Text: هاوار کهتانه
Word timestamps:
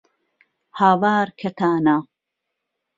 هاوار 0.79 1.27
کهتانه 1.39 1.97